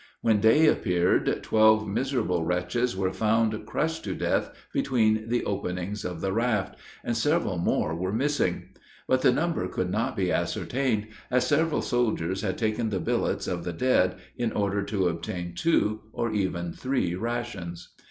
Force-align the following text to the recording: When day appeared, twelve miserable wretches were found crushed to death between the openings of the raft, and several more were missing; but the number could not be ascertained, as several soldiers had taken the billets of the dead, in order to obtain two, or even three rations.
When 0.21 0.39
day 0.39 0.65
appeared, 0.65 1.43
twelve 1.43 1.87
miserable 1.87 2.43
wretches 2.43 2.97
were 2.97 3.13
found 3.13 3.67
crushed 3.67 4.03
to 4.05 4.15
death 4.15 4.49
between 4.73 5.29
the 5.29 5.43
openings 5.45 6.03
of 6.03 6.21
the 6.21 6.33
raft, 6.33 6.73
and 7.03 7.15
several 7.15 7.59
more 7.59 7.93
were 7.93 8.11
missing; 8.11 8.69
but 9.07 9.21
the 9.21 9.31
number 9.31 9.67
could 9.67 9.91
not 9.91 10.15
be 10.15 10.31
ascertained, 10.31 11.09
as 11.29 11.45
several 11.45 11.83
soldiers 11.83 12.41
had 12.41 12.57
taken 12.57 12.89
the 12.89 12.99
billets 12.99 13.47
of 13.47 13.63
the 13.63 13.73
dead, 13.73 14.15
in 14.35 14.51
order 14.53 14.81
to 14.85 15.07
obtain 15.07 15.53
two, 15.53 15.99
or 16.13 16.31
even 16.33 16.73
three 16.73 17.13
rations. 17.13 17.89